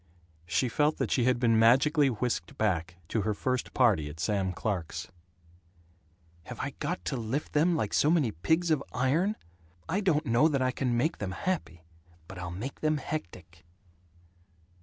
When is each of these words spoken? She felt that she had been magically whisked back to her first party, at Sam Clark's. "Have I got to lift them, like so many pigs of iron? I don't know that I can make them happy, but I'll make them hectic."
She 0.47 0.67
felt 0.67 0.97
that 0.97 1.11
she 1.11 1.25
had 1.25 1.39
been 1.39 1.59
magically 1.59 2.09
whisked 2.09 2.57
back 2.57 2.95
to 3.09 3.21
her 3.21 3.35
first 3.35 3.71
party, 3.75 4.09
at 4.09 4.19
Sam 4.19 4.51
Clark's. 4.51 5.09
"Have 6.45 6.59
I 6.59 6.71
got 6.79 7.05
to 7.05 7.15
lift 7.15 7.53
them, 7.53 7.75
like 7.75 7.93
so 7.93 8.09
many 8.09 8.31
pigs 8.31 8.71
of 8.71 8.81
iron? 8.93 9.35
I 9.87 9.99
don't 10.01 10.25
know 10.25 10.47
that 10.47 10.61
I 10.63 10.71
can 10.71 10.97
make 10.97 11.19
them 11.19 11.33
happy, 11.33 11.83
but 12.27 12.39
I'll 12.39 12.49
make 12.49 12.79
them 12.79 12.97
hectic." 12.97 13.63